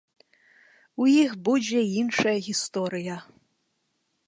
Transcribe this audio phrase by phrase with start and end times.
[1.03, 3.21] У іх будзе іншая гісторыя.